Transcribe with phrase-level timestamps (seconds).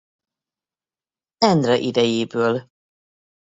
[1.39, 2.69] Endre idejéből.